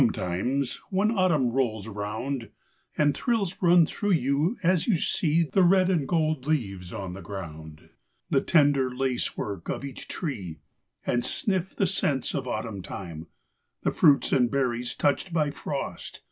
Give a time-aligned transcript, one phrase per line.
[0.01, 2.49] "IKES WHEN autumn rolls around,
[2.97, 6.91] and thrills run through you as you see 9 *<^ The red and gold leaves
[6.91, 7.87] on the ground;
[8.31, 10.57] the ten der lace work of each tree:
[11.05, 13.27] And sniff the scents of autumn time—
[13.83, 16.19] the fruits and ber¬ ries touched b y frost.